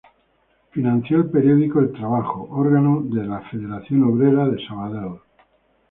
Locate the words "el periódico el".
1.17-1.91